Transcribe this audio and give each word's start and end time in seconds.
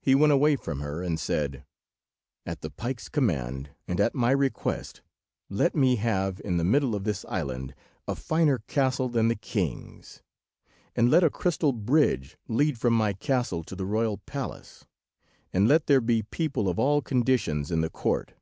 He 0.00 0.14
went 0.14 0.32
away 0.32 0.56
from 0.56 0.80
her, 0.80 1.02
and 1.02 1.20
said— 1.20 1.64
"At 2.46 2.62
the 2.62 2.70
pike's 2.70 3.10
command, 3.10 3.68
and 3.86 4.00
at 4.00 4.14
my 4.14 4.30
request, 4.30 5.02
let 5.50 5.74
me 5.74 5.96
have, 5.96 6.40
in 6.42 6.56
the 6.56 6.64
middle 6.64 6.94
of 6.94 7.04
this 7.04 7.26
island, 7.26 7.74
a 8.08 8.14
finer 8.16 8.60
castle 8.60 9.10
than 9.10 9.28
the 9.28 9.36
king's, 9.36 10.22
and 10.96 11.10
let 11.10 11.22
a 11.22 11.28
crystal 11.28 11.72
bridge 11.74 12.38
lead 12.48 12.78
from 12.78 12.94
my 12.94 13.12
castle 13.12 13.62
to 13.64 13.76
the 13.76 13.84
royal 13.84 14.16
palace, 14.16 14.86
and 15.52 15.68
let 15.68 15.88
there 15.88 16.00
be 16.00 16.22
people 16.22 16.66
of 16.66 16.78
all 16.78 17.02
conditions 17.02 17.70
in 17.70 17.82
the 17.82 17.90
court." 17.90 18.32